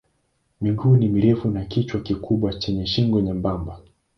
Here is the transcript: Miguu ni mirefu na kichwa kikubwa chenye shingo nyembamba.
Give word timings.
Miguu 0.61 0.95
ni 0.95 1.09
mirefu 1.09 1.47
na 1.51 1.65
kichwa 1.65 1.99
kikubwa 2.01 2.53
chenye 2.53 2.85
shingo 2.85 3.21
nyembamba. 3.21 3.79